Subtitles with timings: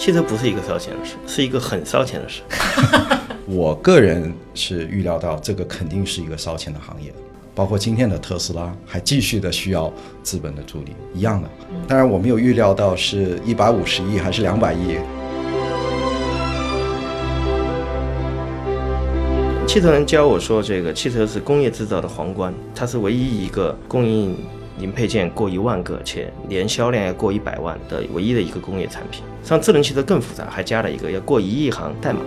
[0.00, 2.40] 汽车不是一个烧钱的事，是一个很烧钱的事。
[3.46, 7.12] 我个人是预料到这个肯定是一个烧钱的行业，
[7.54, 9.92] 包括今天的特斯拉还继续的需要
[10.22, 11.46] 资本的助力，一样的。
[11.86, 14.96] 当然我没有预料到是一百五十亿还是两百亿。
[19.66, 24.34] 汽车人教我说，这个汽车是工业制造的皇冠，它是唯一一个供应
[24.78, 29.22] 零配件过一万个，且年销量要过一百万的唯一的一个工业产品。
[29.42, 32.20] 像智能汽车更复杂，还加了一个要过一亿行代码。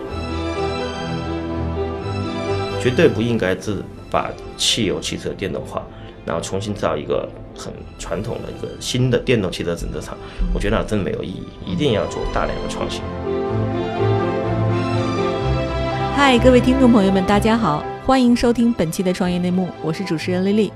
[2.81, 3.77] 绝对不应该是
[4.11, 5.81] 把汽油汽车电动化，
[6.25, 10.17] 然后重新造一个很传统的一个新的电动汽车整车厂。
[10.53, 13.01] 我觉得那真没有意义，一定要做大量的创新。
[16.13, 20.73] 嗨，各位听众朋友们，大家好，欢迎收听本期的创业内幕，我是主持人丽丽。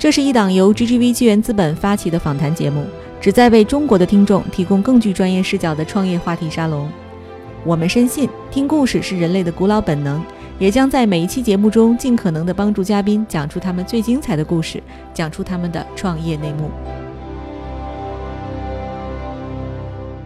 [0.00, 2.86] 这是一档由 GGV 纪元资本发起的访谈节目，
[3.20, 6.90] 旨在为中国的听众提供更具专业视角的创业话题沙龙。
[7.66, 10.24] 我们深信，听故事是人类的古老本能。
[10.58, 16.70] 也将在每一期节目中尽可能的帮助嘉宾讲出他们最精彩的故事，讲出他们的创业内幕。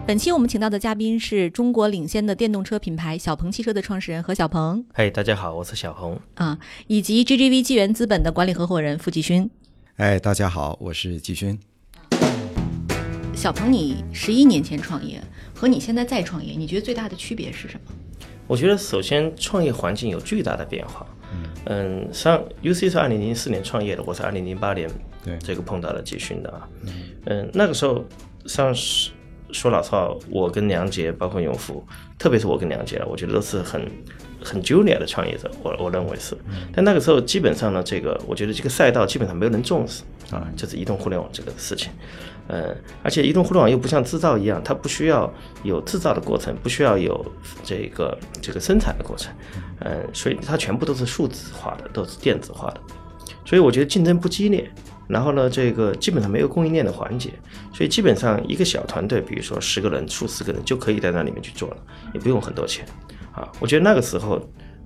[0.06, 4.84] 本期我们请到的嘉宾是中国领先的电动车品牌小鹏汽车的创始人何小鹏。
[4.94, 9.50] 嘿，大家好，我是小鹏啊，以及 GGV 纪元资本的管理合伙人付继勋。
[9.96, 11.56] 哎，大家好，我是季勋。
[13.32, 15.22] 小鹏，你十一年前创业
[15.54, 17.92] 和你现在再创业，你觉得最大的区别是什么？
[18.48, 21.06] 我觉得首先创业环境有巨大的变化。
[21.66, 24.90] 嗯，上 UC 是二零零四年创业的，我是二零零八年
[25.24, 26.68] 对这个碰到了季勋的啊。
[27.26, 28.04] 嗯，那个时候
[28.46, 29.12] 像是
[29.52, 31.86] 说老实话，我跟梁杰，包括永福，
[32.18, 33.88] 特别是我跟梁杰，我觉得都是很
[34.44, 36.36] 很 junior 的创业者，我我认为是。
[36.72, 41.90] 但那个时候基本上呢，这个我觉得这个赛道基本上没有人重视啊，就是移动互联网这个事情。
[42.46, 47.24] 呃，而且移动互联网又不像制造一样，它不需要有制造的过程，不需要有
[47.62, 49.32] 这个这个生产的过程，
[49.80, 52.80] 嗯，所以它全部都是数字化的，都是电子化的，
[53.46, 54.70] 所以我觉得竞争不激烈。
[55.06, 57.30] 然后呢，这个基本上没有供应链的环节，
[57.74, 61.76] 所以基本上一个小团队，比如说十个人、数十个人就可以在那里面去做了，
[62.14, 62.86] 也不用很多钱
[63.34, 63.50] 啊。
[63.60, 64.40] 我觉得那个时候。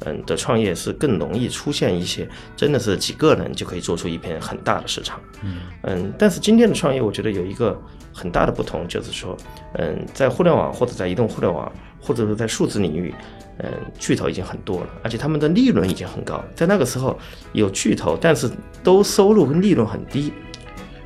[0.06, 2.25] 嗯，的创业是更容易出现一些，
[2.56, 5.19] 真的是几个人就可以做出一片很大的市场。
[5.42, 7.76] 嗯嗯，但是今天的创业，我觉得有一个
[8.12, 9.36] 很大的不同，就是说，
[9.72, 11.69] 嗯，在互联网或者在移动互联网，
[12.00, 13.12] 或者是在数字领域，
[13.59, 16.41] 嗯，巨头已经很多了，而且他们的利润已经很高。
[16.54, 17.19] 在那个时候
[17.53, 18.48] 有巨头，但是
[18.84, 20.32] 都收入跟利润很低，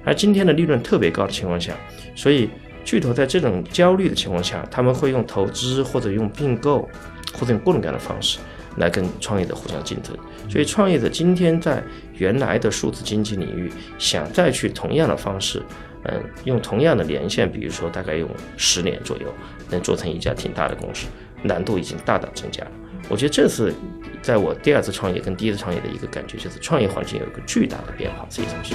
[0.05, 1.73] 而今天的利润特别高的情况下，
[2.15, 2.51] 所以
[2.85, 6.87] 巨头在这种焦虑的情况下，他们会用投资或者用并购，
[7.33, 8.39] 或者用各种各样的方式。
[8.79, 10.17] 来跟创业者互相竞争，
[10.49, 11.83] 所以创业者今天在
[12.15, 15.63] 原来的数字经济领域，想再去同样的方式，
[16.05, 18.27] 嗯，用同样的年限，比如说大概用
[18.57, 19.27] 十年左右，
[19.69, 21.07] 能做成一家挺大的公司，
[21.43, 22.71] 难度已经大大增加了。
[23.11, 23.75] 我觉得这是
[24.23, 28.75] 在我第二次创业跟第一次创业的一个感觉，就是创业环境有一个巨大的变化，这一层是。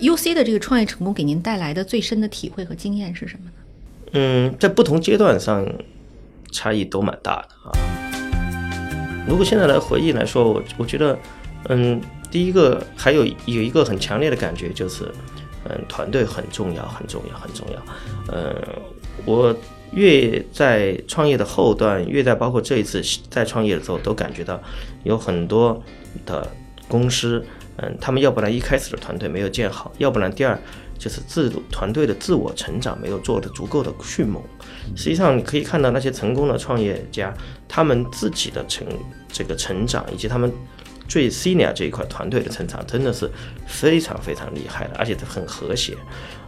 [0.00, 3.52] U C 的这个创业成功给您带来的最深的体会和经验是什么呢？
[4.12, 5.66] 嗯，在不同阶段上
[6.50, 7.72] 差异都蛮大的啊。
[9.28, 11.18] 如果现在来回忆来说，我我觉得，
[11.68, 12.00] 嗯，
[12.30, 15.04] 第一个还有有一个很强烈的感觉就是，
[15.64, 17.82] 嗯，团队很重要，很重要，很重要。
[18.32, 18.54] 嗯，
[19.24, 19.54] 我
[19.92, 24.60] 越在创业的后段，越在包括这一次在创业的时候，都感觉到
[25.04, 25.80] 有很多
[26.26, 26.50] 的
[26.88, 27.44] 公司，
[27.76, 30.58] 嗯，他们要不然一开始的团队没有建好，要不然第二。
[31.00, 34.42] 就是自团队的自我成长没有做的足够的迅猛，
[34.96, 37.32] 实际上你可以看到那些成功的创业家，
[37.68, 38.86] 他们自己的成
[39.32, 40.52] 这个成长，以及他们
[41.08, 43.30] 最 senior 这一块团队的成长，真的是
[43.66, 45.94] 非常非常厉害的，而且很和谐。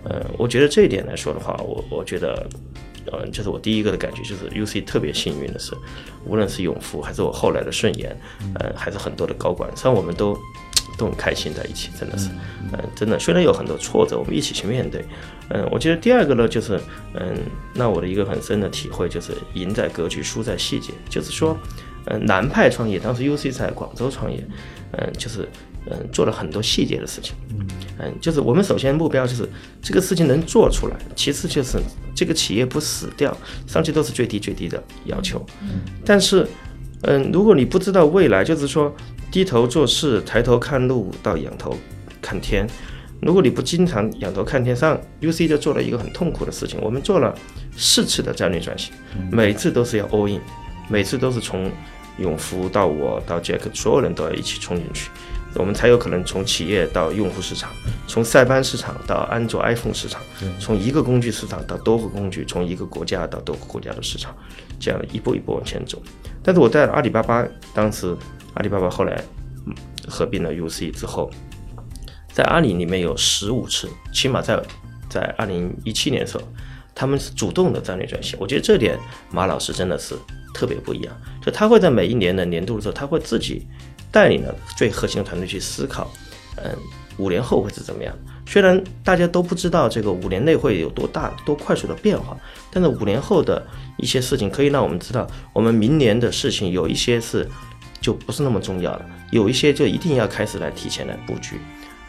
[0.04, 2.47] 嗯，我觉得这一点来说的话，我我觉得，
[3.12, 5.74] 嗯，就是我第一个的感觉，就是 UC 特别幸运的是，
[6.24, 10.38] 无论是永福还是我后来的顺延，嗯，还是很多的高管，实际上我们都。
[10.98, 12.28] 都很开心在一起，真的是，
[12.70, 15.02] 嗯，真的，虽然有很多挫折，我们一起去面对，
[15.48, 16.78] 嗯，我觉得第二个呢，就是，
[17.15, 17.34] 嗯，
[17.72, 21.56] 那我的一个很深的体会就是，赢在格局，输在细节，就是说，
[22.04, 24.47] 嗯，南派创业，当时 UC 在广州创业，
[24.92, 25.48] 嗯，就是，
[25.90, 27.34] 嗯，做了很多细节的事情，
[27.98, 29.48] 嗯，就是我们首先目标就是
[29.80, 31.78] 这个事情能做出来，其次就是
[32.14, 33.36] 这个企业不死掉，
[33.66, 36.46] 上去都是最低最低的要求，嗯，但是，
[37.02, 38.94] 嗯，如果你不知道未来，就是说。
[39.32, 41.74] 低头做事，抬头看路，到仰头
[42.20, 42.66] 看天。
[43.22, 46.78] 如果你不经常仰头看天，上 UC 就做了一个很痛苦的事情。
[46.82, 47.34] 我们做了
[47.74, 48.92] 四次的战略转型，
[49.30, 50.38] 每次都是要 all in，
[50.86, 51.70] 每次都是从
[52.18, 55.08] 永福到我到 Jack，所有人都要一起冲进去。
[55.54, 57.71] 我们才有可能从企业到用户市场，
[58.07, 60.21] 从塞班市场到安卓 iPhone 市场，
[60.59, 64.34] 从一个工具市场到多个工具，从一个国家到多个国家的市场，
[64.81, 66.03] 这样一步一步往前走。
[66.43, 68.16] 但是我在阿里巴巴，当时
[68.54, 69.22] 阿里巴巴后来
[70.09, 71.31] 合并了 UC 之后，
[72.33, 74.59] 在阿里里面有十五次，起码在
[75.10, 76.45] 在二零一七年的时候，
[76.95, 78.39] 他们是主动的战略转型。
[78.41, 78.99] 我觉得这点
[79.31, 80.15] 马老师真的是
[80.54, 81.15] 特别不一样，
[81.45, 83.66] 就他会在每一年的年度的时候，他会自己。
[84.12, 86.12] 带领了最核心的团队去思考，
[86.56, 86.70] 嗯，
[87.16, 88.14] 五年后会是怎么样？
[88.47, 92.36] 虽然大家都不知道这个五年内会有多大、多快速的变化，
[92.70, 93.66] 但是五年后的
[93.97, 97.48] 一些事情可以让我们知道，我们明年的事情有一些是
[98.00, 101.58] 就不是那么重要了，有一些就一定要开始来提前来布局。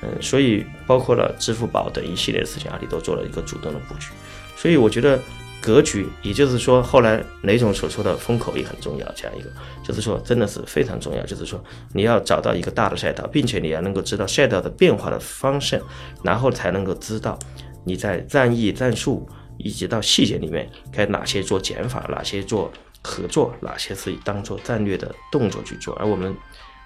[0.02, 4.10] 嗯，所以包括了支付宝等一系列的事情，阿里都做了一个主动的布局。
[4.58, 5.18] 所以我觉得。
[5.64, 9.10] 格局，也就是说，后来雷总所说的风口也很重要。
[9.16, 9.50] 这样一个，
[9.82, 11.26] 就是说，真的是非常重要。
[11.26, 11.64] 就是说，
[11.94, 15.80] 你要找到一个大的赛道，并且你要能够知道赛道的变化的方向，
[16.22, 17.40] 然后才能够知道
[17.86, 19.26] 你在战役、战术
[19.58, 22.70] 以及到细节里面该哪些做减法，哪些做
[23.02, 25.96] 合作，哪些是当做战略的动作去做。
[25.96, 26.36] 而我们，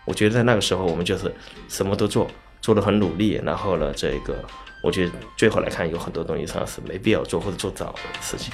[0.05, 1.33] 我觉得在那个时候，我们就是
[1.67, 2.27] 什么都做，
[2.61, 3.41] 做的很努力。
[3.43, 4.35] 然后呢，这个。
[4.87, 8.53] 我觉得最后来看，有很多东西上是没必要做或者做早的事情。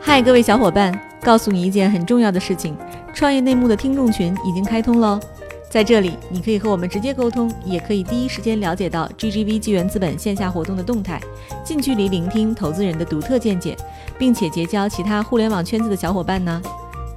[0.00, 2.74] 嗨，各位小伙伴，告诉你一件很重要的事情：
[3.12, 5.20] 创业内幕的听众群已经开通了。
[5.68, 11.20] 在这里，你可以和我们直接沟通，也可以第一时间了解到 GGV 纪元资本线下活动的动态，
[11.62, 13.76] 近距离聆听投资人的独特见解，
[14.16, 16.62] 并且结交其他互联网圈子的小伙伴呢。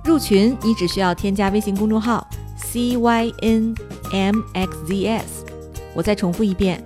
[0.03, 2.27] 入群，你只需要添加微信公众号
[2.61, 3.77] CYN。
[4.11, 5.45] M X Z S，
[5.93, 6.83] 我再重复一遍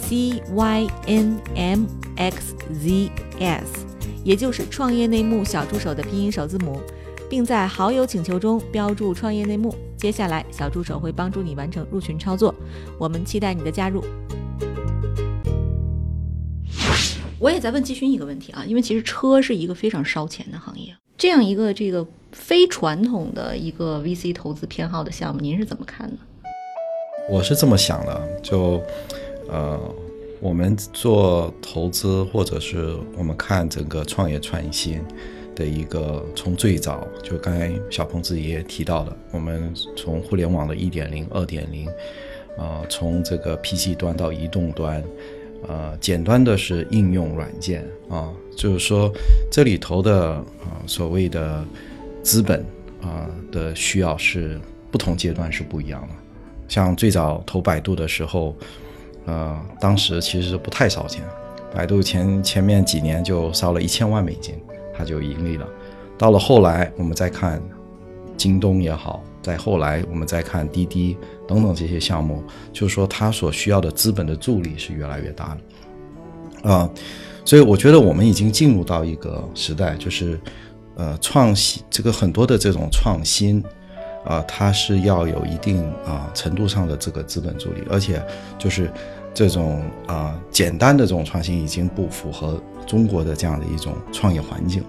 [0.00, 1.84] ，C Y N M
[2.16, 3.86] X Z S，
[4.24, 6.80] 也就是创业内幕小助手的拼音首字母，
[7.30, 9.74] 并在好友请求中标注创业内幕。
[9.96, 12.54] 接下来，小助手会帮助你完成入群操作。
[12.98, 14.04] 我们期待你的加入。
[17.38, 26.16] 我也在问季勋一个问题啊，因为其实车是一个非常烧钱的行业，这样一个这个非传统的一个 VC 投资偏好的项目，您是怎么看呢？
[27.28, 28.80] 我是这么想的，就，
[29.48, 29.78] 呃，
[30.38, 35.02] 我们做投资，或者是我们看整个创业创新
[35.54, 41.88] 的一个，从最早就刚才小鹏自己也提到的，我们从互联网的一点零、二点零，
[42.56, 45.02] 啊，从这个 PC 端到移动端，
[45.66, 49.12] 呃，简单的是应用软件啊，就是说
[49.50, 51.64] 这里头的啊所谓的
[52.22, 52.64] 资本
[53.02, 54.60] 啊的需要是
[54.92, 56.25] 不同阶段是不一样的。
[56.68, 58.54] 像最早投百度的时候，
[59.24, 61.22] 呃，当时其实不太烧钱，
[61.74, 64.54] 百度前前面几年就烧了一千万美金，
[64.96, 65.66] 它就盈利了。
[66.18, 67.62] 到了后来，我们再看
[68.36, 71.16] 京东也好，再后来我们再看滴滴
[71.46, 72.42] 等等这些项目，
[72.72, 75.56] 就是说它所需要的资本的助力是越来越大
[76.62, 76.90] 的，啊，
[77.44, 80.40] 所以我觉得我们已经进入到一个时代，就是
[80.96, 83.62] 呃创新这个很多的这种创新。
[84.26, 88.20] 啊，它是要有一定啊程度上的这个资本助力，而且
[88.58, 88.90] 就是
[89.32, 94.82] 这种啊简单的这种创新已经不符合中国的这样的一种创业环境。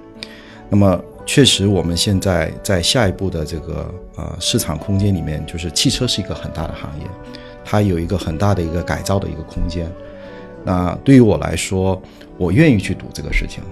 [0.69, 7.06] 那么，确实我们现在在下一步的这个呃市场空间里面，就是汽车是一个很大的行业，
[7.63, 9.90] 它有一个很大的一个改造的一个空间。
[10.66, 12.01] 那对于我来说，
[12.38, 13.64] 我愿意去赌这个事情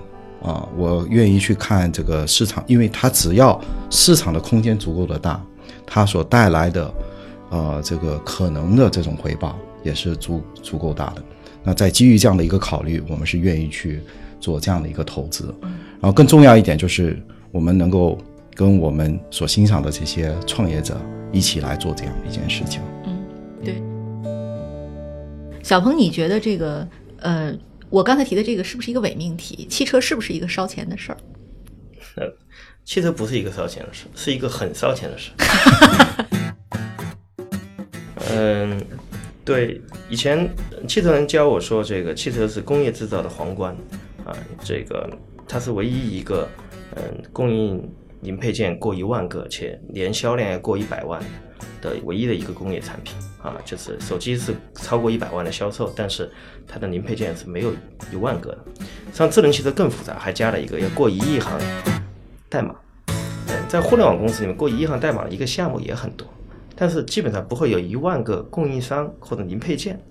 [0.42, 3.60] 啊，我愿意去看这个市场，因为它只要
[3.90, 5.44] 市场的空间足够的大。
[5.86, 6.94] 它所带来的，
[7.50, 11.24] 呃，这个可能的这种回报也是足足够大的。
[11.64, 14.02] 那在基于这样的一个考虑，我们是愿意去
[14.40, 15.54] 做这样的一个投资。
[15.62, 17.20] 然后更重要一点就是，
[17.52, 18.18] 我们能够
[18.54, 21.00] 跟我们所欣赏的这些创业者
[21.32, 22.82] 一起来做这样的一件事情。
[23.06, 23.18] 嗯，
[23.64, 23.82] 对。
[25.64, 26.88] 小鹏，你觉得这个，
[27.18, 27.52] 呃，
[27.90, 29.66] 我刚才提的这个是不是一个伪命题？
[29.68, 31.18] 汽车是不是一个烧钱的事儿？
[32.86, 35.32] 汽车不是一个烧钱的事，是一个很烧钱的事。
[38.30, 38.80] 嗯，
[39.44, 40.48] 对，以前
[40.88, 43.76] 汽车人教我说，这个汽车是工业制造的皇冠
[44.24, 45.10] 啊，这个
[45.48, 46.48] 它是唯一一个
[46.96, 51.20] 嗯供应零配件过一万个，且年销量要过一百万
[51.82, 56.32] 的唯一的一个工业产品啊，就是手机是超过一百万的销售，但是
[56.68, 57.74] 它的零配件是没有
[58.12, 58.66] 一万个的。
[59.12, 61.60] 像智能汽车更复杂，还加了一个要过一亿行。
[62.56, 62.74] 代码，
[63.68, 66.26] 在互联网公司里面过一行代码的一个项目也很多，
[66.74, 70.02] 但是基本上不会有一万个供应商或者零配件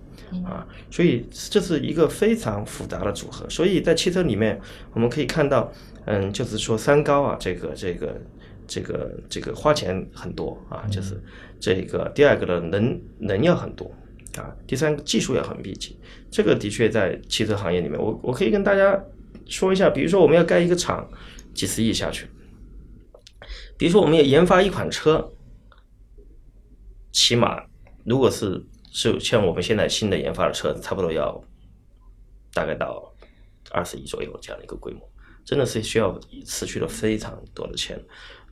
[0.45, 3.49] 啊，所以这是一个非常复杂的组合。
[3.49, 4.61] 所以在汽车里面，
[4.93, 5.73] 我们可以看到，
[6.05, 8.21] 嗯，就是说三高啊，这个这个
[8.67, 11.19] 这个这个花钱很多啊，就是
[11.59, 13.91] 这个第二个呢，能能要很多
[14.37, 15.99] 啊，第三个技术要很密集。
[16.31, 19.03] 这个的确在汽车行业里面，我我可以跟大家
[19.47, 21.09] 说一下，比如说我们要盖一个厂，
[21.55, 22.27] 几十亿下去；
[23.77, 25.33] 比如说我们要研发一款车，
[27.13, 27.63] 起码
[28.05, 31.43] 如果是是像我们现在新的研发的车，差不多要
[32.53, 33.13] 大概到
[33.71, 35.01] 二十亿左右这样的一个规模，
[35.45, 38.01] 真的是需要持续了非常多的钱。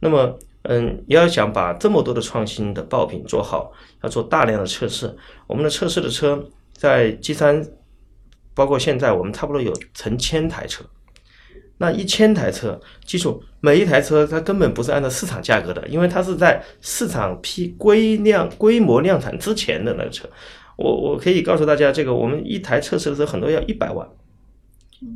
[0.01, 5.17] 那么，嗯，要想把这么多的创新的爆品做好，要做大量的测试。
[5.47, 7.65] 我们的测试的车在 G 三，
[8.53, 10.85] 包括现在我们差不多有成千台车。
[11.83, 20.29] 那一千台车，记住每一台车它根本不是按照市场价格的，因为它是在市场批规量规模量产之前的那个车。
[20.77, 24.09] 我我可以告诉大家，这个我们一台测试的时候很多要一百万，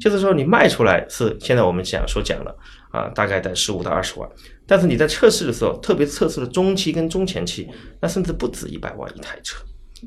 [0.00, 2.52] 就是说你卖出来是现在我们讲所讲的
[2.90, 4.28] 啊，大概在十五到二十万，
[4.66, 7.68] 但是你在测试的时候，特别测试的中期跟中前期，
[8.00, 9.64] 那甚至不止一百万一台车，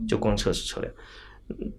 [0.09, 0.93] 就光测试车辆。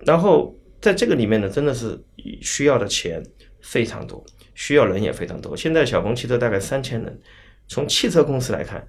[0.06, 2.02] 然后在这个里面呢，真的是
[2.40, 3.22] 需要的钱
[3.60, 4.24] 非常多。
[4.54, 5.56] 需要人也非常多。
[5.56, 7.20] 现在小鹏汽车大概三千人，
[7.68, 8.86] 从汽车公司来看，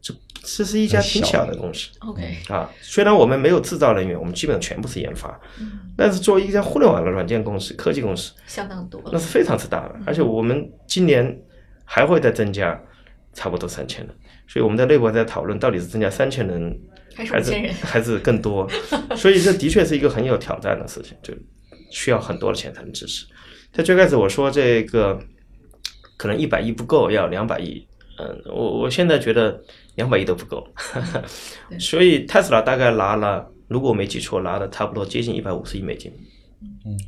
[0.00, 1.88] 这这是一家挺小的公司。
[2.00, 5.38] OK 啊，虽然我们没有制造人员，我们基本上全部是研发，
[5.96, 9.96] 但是作为一家互联网的软件公司、科技公司，相当多，那是非常之大的。
[10.06, 11.38] 而且我们今年
[11.84, 12.80] 还会再增加
[13.32, 14.14] 差不多三千人，
[14.46, 16.80] 所以我们在内部还在讨论，到底是增加三千人
[17.14, 18.68] 还是还是更多。
[19.16, 21.34] 所以这的确是一个很有挑战的事情，就
[21.90, 23.26] 需要很多的钱才能支持。
[23.72, 25.18] 在最开始我说这个
[26.16, 27.86] 可能一百亿不够，要两百亿。
[28.20, 29.62] 嗯，我我现在觉得
[29.94, 30.66] 两百亿都不够，
[31.78, 36.12] 所以特斯拉大概拿了，如果我没记错，拿了差不多接近一百五十亿美金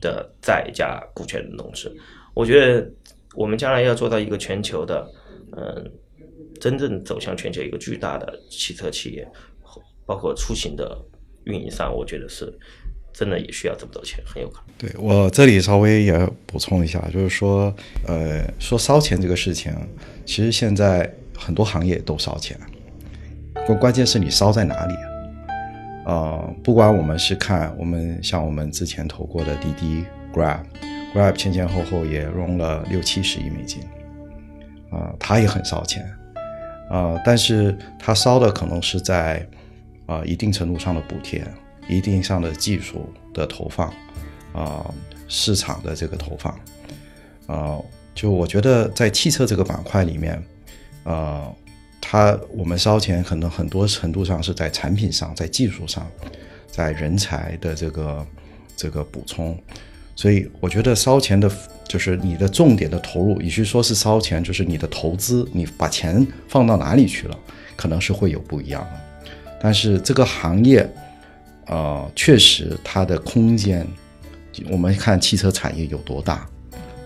[0.00, 1.92] 的债加股权融资。
[2.32, 2.88] 我觉得
[3.34, 5.04] 我们将来要做到一个全球的，
[5.56, 5.90] 嗯，
[6.60, 9.28] 真正走向全球一个巨大的汽车企业，
[10.06, 10.96] 包括出行的
[11.42, 12.56] 运营商，我觉得是。
[13.12, 14.76] 真的也需要这么多钱，很有可能。
[14.78, 17.74] 对我这里稍微也补充一下，就是说，
[18.06, 19.72] 呃，说烧钱这个事情，
[20.24, 22.58] 其实现在很多行业都烧钱，
[23.66, 24.94] 关关键是你烧在哪里
[26.06, 26.48] 啊？
[26.64, 33.82] 不管我们是看我们像我们之前投过的滴滴、Grab，Grab 前前后后也融了六七十亿美金，
[34.90, 36.02] 啊，它也很烧钱，
[36.88, 39.46] 啊，但是它烧的可能是在
[40.06, 41.44] 啊一定程度上的补贴。
[41.90, 43.92] 一定上的技术的投放，
[44.52, 44.88] 啊，
[45.26, 46.58] 市场的这个投放，
[47.46, 47.76] 啊，
[48.14, 50.40] 就我觉得在汽车这个板块里面，
[51.02, 51.50] 啊，
[52.00, 56.06] 它我们烧钱可能很多程度上是在产品上，在技术上，
[56.70, 58.26] 在人才的这个
[58.76, 59.58] 这个补充，
[60.14, 61.50] 所以我觉得烧钱的，
[61.88, 67.36] 就是你的重点的投入，与其说是烧钱，就是你的投资，你把钱放到哪里去了，
[67.74, 69.30] 可能是会有不一样的，
[69.60, 70.88] 但是这个行业。
[71.70, 73.86] 呃，确实，它的空间，
[74.68, 76.44] 我们看汽车产业有多大，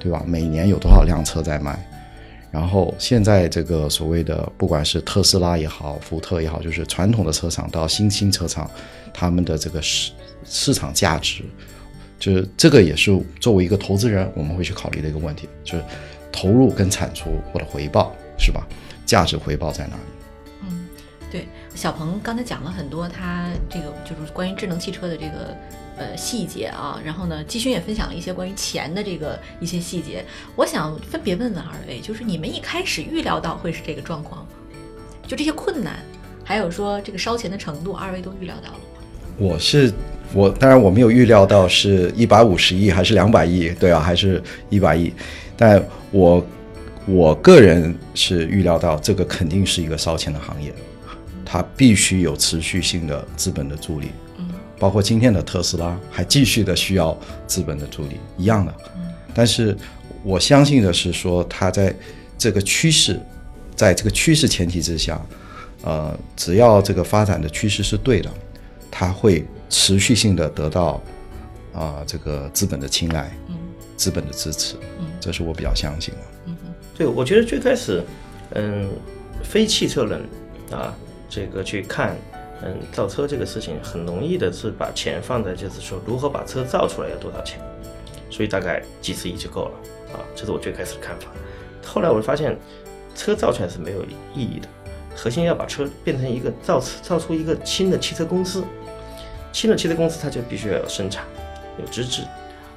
[0.00, 0.24] 对吧？
[0.26, 1.78] 每年有多少辆车在卖？
[2.50, 8.70] 然后现在这个所谓的，不管是特斯拉也好，福特也好，就是传统的车厂到新兴车厂，
[9.12, 10.12] 他们的这个市
[10.46, 11.42] 市场价值，
[12.18, 15.84] 就是这个也是作为一个投资人我们会去考虑的一个问题，就是
[16.32, 18.66] 投入跟产出或者回报是吧？
[19.04, 20.02] 价值回报在哪里？
[20.62, 20.88] 嗯，
[21.30, 21.46] 对。
[21.74, 25.56] 小鹏刚才讲了很多，他这个就是关于智能汽车的这个
[25.96, 30.24] 呃细节啊，然后呢，季勋也分享了一些关于钱的这个一些细节。
[30.54, 34.48] 我想分别问问二位，就是你们一开始预料到会是这个状况吗？
[35.26, 35.98] 就这些困难，
[36.44, 38.84] 还有说这个烧钱的程度，二位都预料到了吗？
[39.36, 39.92] 我是
[40.32, 44.40] 我，当然我没有预料到是一百五十亿还是两百亿，对啊，还是
[44.70, 45.12] 一百亿，
[45.56, 46.46] 但我
[47.04, 50.72] 我个人是预料到这个肯定是一个烧钱的行业。
[51.54, 54.08] 它必须有持续性的资本的助力，
[54.38, 58.74] 嗯，包括今天的特斯拉还继续的需要资本的助力，一样的。
[58.96, 59.76] 嗯，但是
[60.24, 61.94] 我相信的是说，它在
[62.36, 63.20] 这个趋势，
[63.76, 65.24] 在这个趋势前提之下，
[65.84, 68.28] 呃，只要这个发展的趋势是对的，
[68.90, 71.00] 它会持续性的得到
[71.72, 73.54] 啊这个资本的青睐，嗯，
[73.96, 76.20] 资本的支持，嗯，这是我比较相信的。
[76.46, 76.56] 嗯
[76.98, 78.02] 对，我觉得最开始，
[78.56, 78.90] 嗯，
[79.44, 80.20] 非汽车人
[80.72, 80.92] 啊。
[81.34, 82.16] 这个去看，
[82.62, 87.58] 嗯，造车这个事情很容易的是把钱放在就是说如何把车造出来要多少钱，
[88.30, 89.72] 所以大概几十亿就够了
[90.12, 91.26] 啊，这是我最开始的看法。
[91.84, 92.56] 后来我发现，
[93.16, 94.68] 车造出来是没有意义的，
[95.16, 98.62] 核心要把车变成一个造造出一个新的汽车公司，
[99.52, 101.24] 新的汽车公司它就必须要有生产，
[101.80, 102.22] 有资质，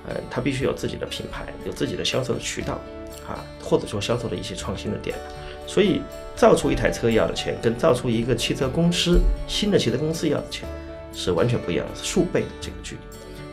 [0.10, 2.74] 嗯，它必须有自己的品牌，有自己的销售的渠道，
[3.28, 5.16] 啊，或者说销售的一些创新的点。
[5.68, 6.02] 所以
[6.36, 10.68] 造出一台车要的钱，跟造出一个汽车公司新的汽车公司要的钱
[11.14, 13.02] 是完全不一样的，是数倍的这个距离。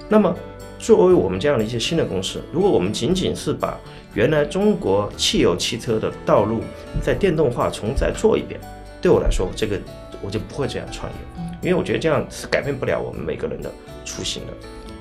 [0.09, 0.35] 那么，
[0.79, 3.79] 作为我们这样的一些新的公司，如果我们仅仅是把
[4.15, 6.61] 原来中国汽油汽车的道路
[7.03, 8.61] 在电动化重再做一遍，
[9.03, 9.81] 对我来说，这个
[10.23, 11.19] 我就不会这样创业，
[11.63, 13.71] 因为我觉得这样是改变不了我们每个人的
[14.05, 14.53] 初心的。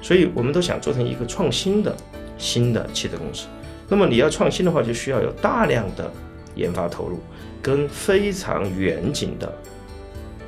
[0.02, 1.96] 所以，我们都想做成一个创新的
[2.38, 3.46] 新的汽车公司。
[3.88, 6.12] 那么，你要创新的话，就需要有大量的
[6.56, 7.20] 研发投入，
[7.62, 9.54] 跟非常远景的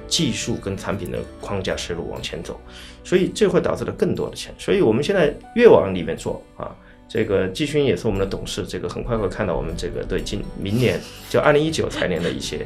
[0.07, 2.59] 技术跟产品的框架思路往前走。
[3.03, 4.53] 所以，这会导致了更多的钱。
[4.57, 6.75] 所以我们现在越往里面做啊。
[7.07, 12.65] 这个季勋也是我们的董事，这个很快会看到我们这个对今明年就二零一九财年的一些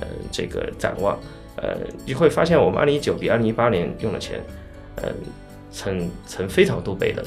[0.00, 1.18] 呃这个展望，
[1.56, 1.76] 呃
[2.06, 4.42] 你会发现我们二零一九比二零一八年用的钱，
[5.02, 5.12] 嗯
[5.74, 7.24] 成成非常多倍的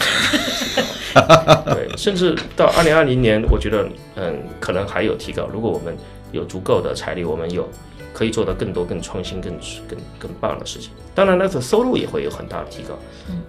[1.75, 5.47] 对，甚至到二零二零年，我觉得嗯可能还有提高。
[5.51, 5.95] 如果我们
[6.31, 7.67] 有足够的财力，我们有
[8.13, 9.51] 可以做到更多、更创新、更
[9.87, 10.91] 更更棒的事情。
[11.13, 12.97] 当然，那个收入也会有很大的提高。
[13.29, 13.41] 嗯。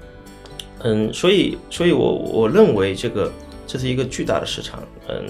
[0.80, 3.30] 嗯，所以，所以我我认为这个
[3.66, 4.82] 这是一个巨大的市场。
[5.08, 5.24] 嗯，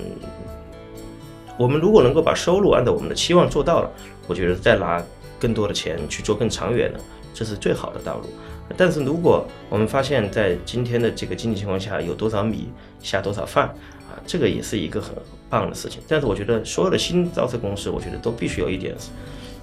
[1.59, 3.91] 我们如果能够把收入按照我们的期望做到了，
[4.27, 5.03] 我觉得再拿
[5.39, 7.01] 更多的钱去做更长远的，
[7.33, 8.29] 这是最好的道路。
[8.77, 12.69] 但是如果我们发现，在今天的这个经济情况下，有多少米
[13.01, 13.67] 下多少饭
[14.09, 15.15] 啊，这个也是一个很
[15.49, 16.01] 棒的事情。
[16.07, 18.95] 但是我觉得所有的新造车公司，我觉得都必须有一点，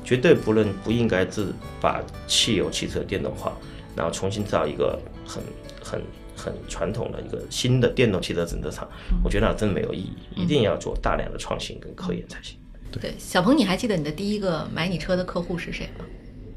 [0.04, 3.52] 绝对不能不应该自把汽油汽车电动化，
[3.96, 5.42] 然后重新造一个很。
[5.88, 6.02] 很
[6.36, 8.90] 很传统的一个新的电动汽车整车厂，
[9.24, 12.58] 我觉得那真没有意义，一定要做大量的创新跟科研才行。
[12.92, 16.06] 对，小鹏，你还记得你的第一个买你车的客户是谁吗？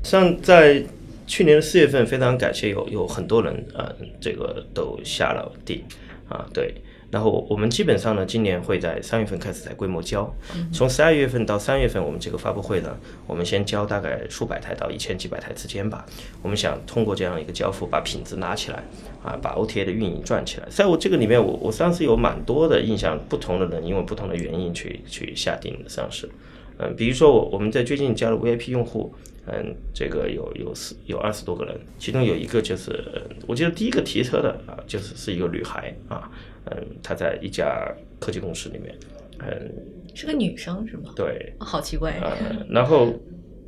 [0.03, 0.83] 像在
[1.29, 5.85] 去年的四月份，非常感谢有有很多人啊，这个都下了定
[6.29, 6.75] 啊，对。
[7.11, 10.31] 然后我们基本上呢，今年会在三月份开始在规模交，
[10.71, 12.95] 从十二月份到三月份，我们这个发布会呢，
[13.27, 16.05] 我们先交大概数百台到一千几百台之间吧。
[16.43, 18.85] 我们想通过这样一个交付，把品质拿起来，
[19.23, 20.69] 啊，把 OTA 的运营转起来。
[20.69, 26.29] 在我这个里面，我我上次有蛮多的印象，不同的人因为不同的原因去去下定上市，
[26.79, 29.13] 嗯，比如说我我们在最近加了 VIP 用户，
[29.47, 33.05] 嗯，这个有有四有二十多个人，其中有一个就是
[33.47, 36.31] 我记得第一个提车的啊，就是是一个女孩啊。
[36.71, 38.95] 嗯，她在一家科技公司里面，
[39.39, 39.73] 嗯，
[40.15, 41.11] 是个女生是吗？
[41.17, 42.15] 对，好奇怪。
[42.21, 43.13] 嗯， 然后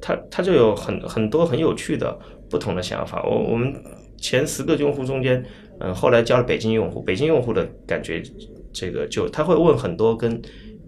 [0.00, 2.18] 她她就有很很多很有趣的
[2.50, 3.22] 不同的想法。
[3.24, 3.74] 我我们
[4.18, 5.42] 前十个用户中间，
[5.78, 8.22] 嗯，后来加了北京用户，北京用户的感觉，
[8.70, 10.38] 这个就他会问很多跟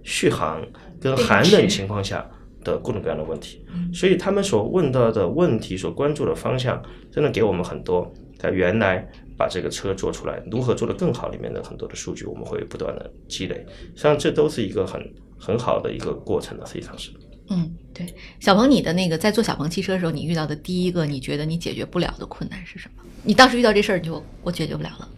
[0.03, 0.63] 续航、
[1.03, 2.25] 跟寒冷情况下
[2.63, 3.63] 的各种各样的问题，
[3.93, 9.07] 所以他们所问到的问题、所关注的方向，真的给我们很多在原来。
[9.35, 11.29] 把这个车做出来，如何做得更好？
[11.29, 13.67] 里面的很多的数据，我们会不断的积累。
[13.97, 15.03] 实际上，这都是一个很
[15.37, 17.11] 很好的一个过程的，实际上是。
[17.49, 18.07] 嗯，对。
[18.39, 23.03] 小鹏，你的那个在做小鹏汽车的时候，你遇到的第一个你觉得你解决不了的困难是什么？
[23.25, 25.09] 你当时遇到这事儿，你就我解决不了了。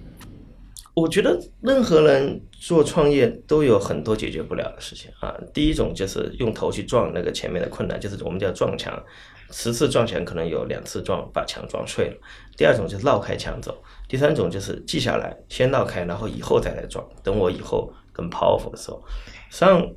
[0.94, 5.36] 我觉得任何人做创业都有很多解决不了的事情啊。
[5.52, 9.02] 第一种就是用头去撞那个前面的困难，就是我们叫撞墙。
[9.50, 12.16] 十次撞墙可能有两次撞把墙撞碎了。
[12.56, 13.76] 第二种就是绕开墙走。
[14.08, 17.04] 第三种就是记下来，先绕开，然后以后再来撞。
[17.22, 19.04] 等我以后更 powerful 的时候，
[19.50, 19.94] 实际上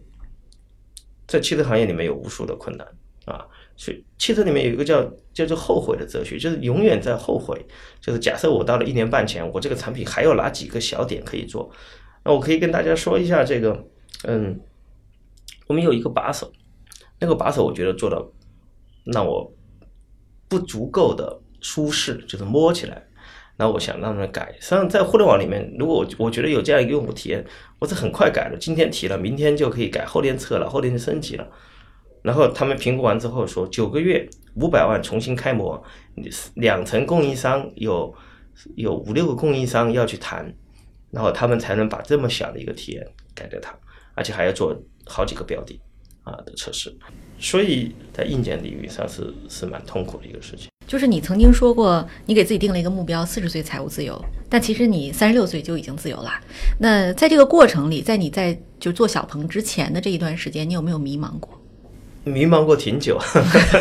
[1.27, 2.87] 在汽车行业里面有无数的困难
[3.25, 3.47] 啊。
[3.77, 7.65] 所以汽车里面有一个叫叫做后悔的哲学，就是永远在后悔。
[8.01, 11.71] 就是假设我到了一年半前，我这个产品还有哪几个小点可以做？
[12.25, 13.85] 那我可以跟大家说一下这个，
[14.23, 14.59] 嗯，
[15.67, 16.51] 我们有一个把手，
[17.19, 18.21] 那个把手我觉得做的
[19.05, 19.53] 让我
[20.49, 23.03] 不足够的舒适，就是摸起来。
[23.59, 24.55] 那我想让他们改。
[24.59, 27.43] 实际上，在互联网里面，如果我觉得有这样一个用户体验，
[27.79, 28.57] 我是很快改的。
[28.57, 31.47] 今天提了，明天就可以改，后天测了，后天就升级了。
[32.27, 35.81] 然后他们评估完之后说，九个月五百万重新开模，
[36.55, 38.13] 两层供应商有
[38.75, 40.53] 有五六个供应商要去谈，
[41.09, 43.73] 然后他们才能把这么小的一个体验改掉它，
[44.13, 45.79] 而且还要做好几个标的
[46.23, 46.93] 啊的测试。
[47.39, 50.67] 所以在硬件领域上是是蛮痛苦的一个事情。
[50.85, 56.31] 就是你曾经说过，你给自己定了一个目标，四十岁财务自由，但其实你三十六岁就已经自由了。
[56.77, 61.57] 那在这个过程里，在你在就做小鹏之前的这一段时间，你有没有迷茫过？
[62.27, 63.17] 迷茫过挺久，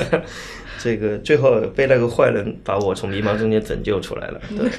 [0.79, 4.41] 这个最后被那个坏人把我从迷茫中间拯救出来了。
[4.57, 4.71] 对，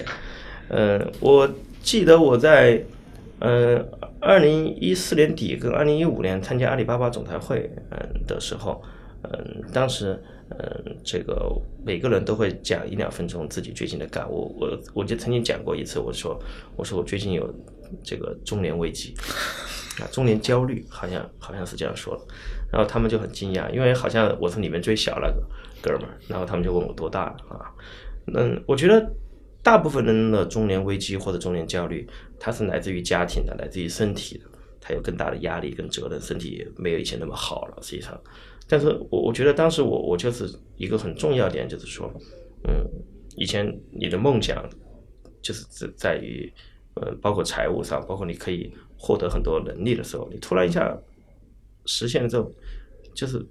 [0.70, 1.50] 嗯，我
[1.82, 2.84] 记得我在
[3.40, 3.86] 嗯
[4.20, 8.82] 二零一四年底跟二零一五年参加阿里巴巴总裁会嗯的时候，
[9.24, 10.20] 嗯，当时。
[10.50, 11.54] 嗯，这个
[11.84, 14.56] 每个人都会讲一两分钟自己最近的感悟。
[14.58, 16.40] 我我就曾经讲过一次，我说
[16.78, 17.54] 我说我最近有
[18.04, 19.14] 这个中年危机
[20.00, 22.26] 啊，中年焦虑，好像好像是这样说的。
[22.72, 25.42] 然后他们就很惊讶，因为好像我是里面最小那个
[25.82, 27.72] 哥们儿，然后他们就问我多大了啊？
[28.34, 29.12] 嗯，我觉得
[29.64, 32.08] 大部分人的中年危机或者中年焦虑，
[32.40, 34.46] 它是来自于家庭的，来自于身体的，
[34.82, 38.20] 他有更大的压力跟责任，身体也没有以前那么好了，实际上。
[38.68, 40.46] 但是我我觉得当时我我就是
[40.76, 42.12] 一个很重要点，就是说，
[42.68, 42.86] 嗯，
[43.38, 44.70] 以前你的梦想
[45.42, 46.52] 就是在在于，
[47.02, 50.98] 呃，包括财务上，包括你可以获得很多能力的时候，你突然一下
[51.86, 52.52] 实现了之后，
[53.14, 53.46] 就是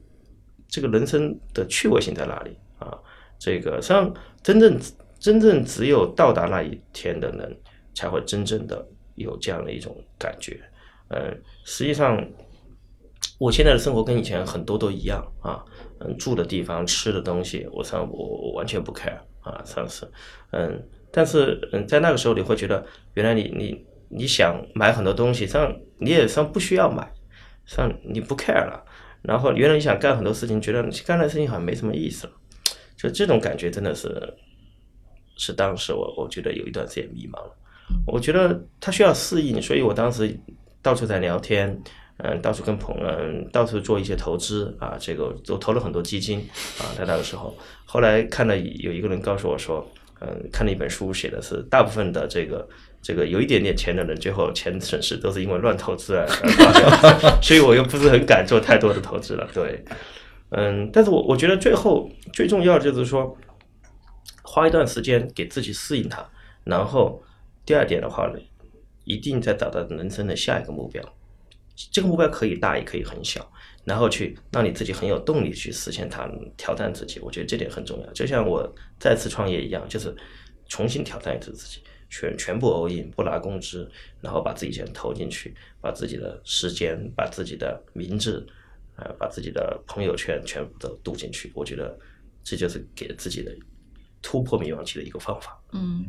[0.69, 2.97] 这个人生的趣味性在哪里啊？
[3.39, 4.79] 这个实际上真正
[5.19, 7.57] 真正只有到达那一天的人，
[7.95, 10.61] 才会真正的有这样的一种感觉。
[11.09, 12.27] 呃，实际上。
[13.39, 15.63] 我现在的生活跟以前很多都一样啊，
[16.01, 20.11] 嗯，住的地方、吃的东西，我上我我完全不 care 啊，上次，
[20.53, 20.83] 嗯，
[21.17, 27.11] 但是嗯，在那个时候你会觉得，原来你你你想买很多东西，像你也算不需要买，
[27.65, 28.85] 像你不 care 了，
[29.23, 32.33] 然后原来你想干很多事情，觉得干的事情好像没什么意思了，
[32.99, 34.35] 就这种感觉真的是，
[35.39, 37.57] 是当时我我觉得有一段时间迷茫了，
[38.07, 40.39] 我觉得他需要适应，所以我当时
[40.83, 41.83] 到处在聊天。
[42.19, 46.39] 嗯，到处跟朋友，到处做一些投资啊，这个都投了很多基金
[46.79, 49.87] 啊，在那个时候，后来看了有一个人告诉我说，
[50.27, 52.69] 嗯，看了一本书，写的是大部分的这个
[53.01, 56.27] 这个有一点点钱的人，最后钱损失都是因为乱投资啊，
[57.41, 59.49] 所以我又不是很敢做太多的投资了。
[59.55, 59.85] 对，
[60.51, 63.37] 嗯，但是我我觉得最后最重要就是说，
[64.43, 66.27] 花一段时间给自己适应它，
[66.65, 67.23] 然后
[67.65, 68.39] 第二点的话呢，
[69.05, 71.03] 一定在找到人生的下一个目标。
[71.93, 73.47] 这个目标可以大，也可以很小，
[73.85, 77.21] 然后去让你自己很有动力去实现它，挑战自己。
[77.21, 78.13] 我觉得这点很重要。
[78.15, 78.67] 就像我
[78.99, 80.15] 再次创业一样，就是
[80.69, 83.87] 重新挑战一次自己，全全部 all in，不拿工资，
[84.23, 88.47] 然后把自己钱投进去，把自己的时间、把自己的名字，
[88.97, 91.53] 呃，把自己的朋友圈全部都赌进去。
[91.55, 91.95] 我觉得
[92.43, 93.55] 这就是给自己的
[94.23, 95.61] 突破迷茫期的一个方法。
[95.73, 96.07] 嗯，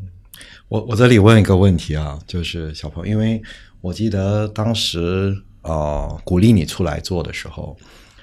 [0.70, 3.42] 我我这里问一个问题啊，就是小朋友，因为
[3.82, 5.38] 我记得当时。
[5.68, 7.76] 呃，鼓励你出来做的时候，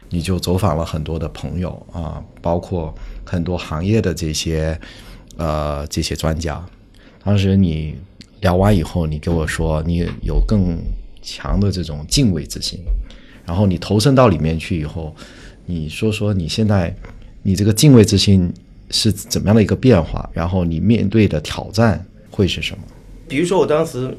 [0.08, 4.80] 你就走访了很多的朋友啊，包括很多行业的这些
[5.36, 6.64] 呃这些专家。
[7.22, 7.94] 当时你
[8.40, 10.78] 聊完以后，你给我说你有更
[11.20, 12.80] 强的这种敬畏之心，
[13.44, 15.14] 然后你投身到里面去以后，
[15.66, 16.96] 你说说你现在
[17.42, 18.50] 你这个敬畏之心
[18.88, 20.26] 是怎么样的一个变化？
[20.32, 22.84] 然后你面对的挑战会是什么？
[23.28, 24.16] 比如说我当时。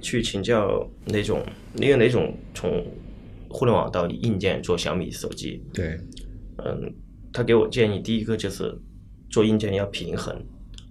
[0.00, 1.42] 去请教哪种，
[1.76, 2.84] 因为哪种从
[3.48, 5.98] 互联网到硬件做小米手机，对，
[6.64, 6.94] 嗯，
[7.32, 8.76] 他给我建议，第一个就是
[9.30, 10.34] 做硬件要平衡，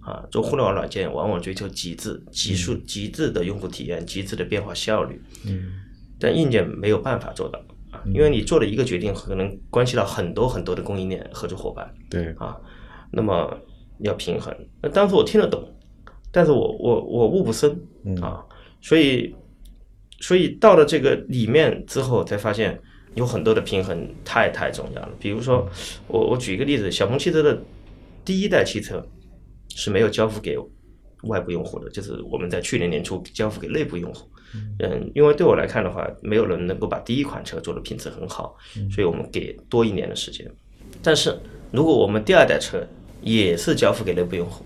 [0.00, 5.72] 啊，做互联网软件往往追求极致、极速、极致的用户体验、极致的变化效率，嗯，
[6.18, 7.58] 但硬件没有办法做到，
[7.90, 12.56] 啊，因为你做了一个决定可能关系到很多很多的供应链合作伙伴，对，啊，
[13.12, 13.56] 那么
[14.00, 15.72] 要平衡，那当时我听得懂，
[16.32, 17.70] 但是我我我悟不深，
[18.20, 18.44] 啊。
[18.80, 19.34] 所以，
[20.20, 22.80] 所以到了这个里面之后，才发现
[23.14, 25.10] 有很多的平衡太太重要了。
[25.18, 25.68] 比如说，
[26.06, 27.60] 我我举一个例子，小鹏汽车的
[28.24, 29.04] 第一代汽车
[29.74, 30.56] 是没有交付给
[31.24, 34.28] 外部用户的，就是我们在去年年初交付给内部用户。
[34.78, 38.56] 嗯，因为对我来看的话，没有人能够把第一款车做的品质很好，
[38.90, 40.50] 所以我们给多一年的时间。
[41.02, 41.38] 但是
[41.70, 42.82] 如果我们第二代车
[43.20, 44.64] 也是交付给内部用户，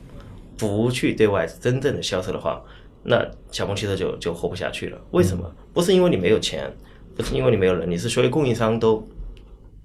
[0.57, 2.63] 不去对外真正的销售的话，
[3.05, 5.01] 那小鹏汽车就就活不下去了。
[5.11, 5.53] 为什么？
[5.73, 6.73] 不是因为你没有钱，
[7.17, 9.07] 不是因为你没有人，你，是所有供应商都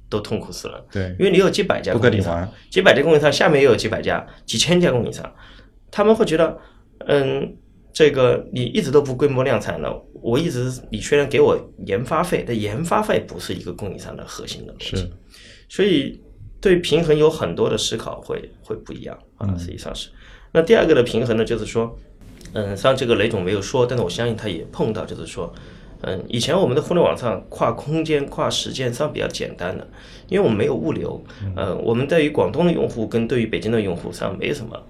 [0.09, 0.85] 都痛苦死了。
[0.91, 5.33] 对，因为你有几百家供应商，几百家供应商下面也有几百家、几千家供应商，
[5.89, 6.57] 他们会觉得，
[7.07, 7.55] 嗯，
[7.91, 15.11] 这个你一直都不规模量产了，我一直你虽然给我研发费，但研发费不是一个供应商的核心的东西。
[15.69, 16.21] 所以
[16.61, 20.09] 对平衡有很多的思考会会不一样啊，实际上是。
[20.51, 21.97] 那第二个的平衡呢，就是说。
[22.53, 25.53] 嗯，像这个雷总没有说，但是我相信他也碰到，就是说，
[26.01, 29.87] 嗯，以前我们的互联网上跨空间、跨时间上比较简单的，
[30.27, 31.23] 因为我们没有物流，
[31.55, 34.81] 嗯，我们对于广东的用户跟对于北京的用户上没什么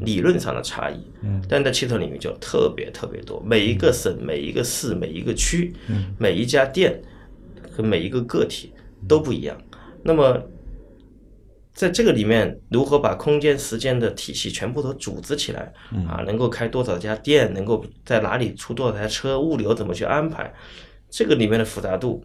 [0.00, 5.72] 理论上的差异，嗯，但在汽车领域就特别特别多，每一个省、每一个市、每一个区、
[6.18, 7.00] 每一家店
[7.70, 8.72] 和每一个个体
[9.08, 9.56] 都不一样，
[10.02, 10.42] 那么。
[11.74, 15.72] 在这个里面，如何把空间、时间的体系全部都组织起来
[16.08, 16.22] 啊？
[16.24, 17.52] 能够开多少家店？
[17.52, 19.40] 能够在哪里出多少台车？
[19.40, 20.54] 物流怎么去安排？
[21.10, 22.24] 这个里面的复杂度，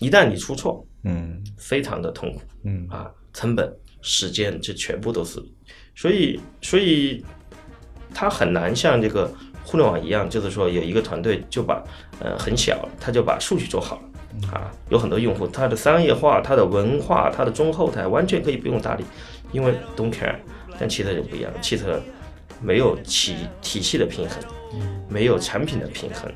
[0.00, 5.40] 一旦你出错，嗯，非常的痛苦，嗯啊，成本、时间，这全部都是。
[5.94, 7.24] 所以，所以
[8.12, 9.32] 它很难像这个
[9.62, 11.82] 互联网一样，就是说有一个团队就把
[12.18, 14.07] 呃很小，他就把数据做好了
[14.52, 19.04] 啊，有很多用户，他的商业化、他的文化、他的中后台完全可以不用搭理，
[19.52, 20.34] 因为 don't care。
[20.78, 22.00] 但汽车就不一样，汽车
[22.60, 24.38] 没有体体系的平衡，
[25.08, 26.30] 没有产品的平衡，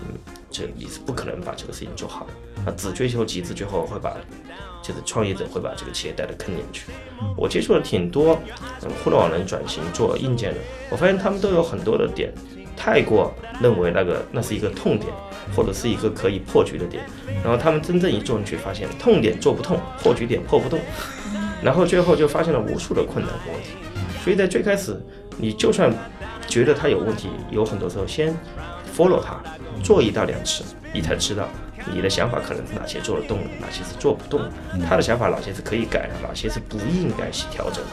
[0.00, 0.18] 嗯，
[0.50, 2.70] 这你是不可能把这个事情做好的。
[2.70, 4.16] 啊，只追求极致，最后会把
[4.82, 6.86] 就是创业者会把这个企业带到坑里面去。
[7.36, 8.36] 我接触了挺多
[8.82, 10.58] 嗯互联网人转型做硬件的，
[10.90, 12.32] 我发现他们都有很多的点，
[12.76, 15.12] 太过认为那个那是一个痛点，
[15.54, 17.04] 或者是一个可以破局的点，
[17.42, 20.78] 然后他们真正一做进去，发现痛点做不痛，破局点破不动，
[21.62, 23.70] 然后最后就发现了无数的困难和问题。
[24.22, 24.98] 所以在最开始，
[25.36, 25.92] 你就算
[26.46, 28.34] 觉得它有问题，有很多时候先
[28.96, 29.42] follow 它，
[29.82, 31.48] 做一到两次，你才知道
[31.92, 34.50] 你的想法可能是哪些做得动的，哪些是做不动的，
[34.88, 37.90] 他的想法哪些是可以改的，哪些是不应该去调整的。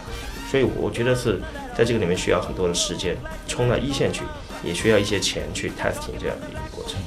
[0.49, 1.39] 所以我觉得是
[1.77, 3.15] 在这个里面需要很多的时间
[3.47, 4.23] 冲到一线去，
[4.63, 6.99] 也需要一些钱去 testing 这样的一个过程。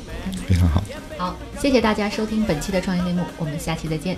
[0.46, 0.82] 非常好。
[1.16, 4.16] 好，谢谢大家收听本期的创业内幕，我们下期再见。